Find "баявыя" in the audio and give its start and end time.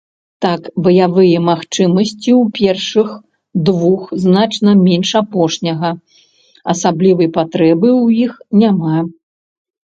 0.85-1.39